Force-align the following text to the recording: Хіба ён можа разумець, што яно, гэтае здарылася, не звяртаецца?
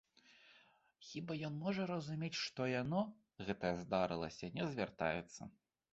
Хіба 1.09 1.35
ён 1.49 1.59
можа 1.65 1.83
разумець, 1.93 2.33
што 2.45 2.61
яно, 2.71 3.01
гэтае 3.51 3.75
здарылася, 3.85 4.51
не 4.57 4.63
звяртаецца? 4.73 5.41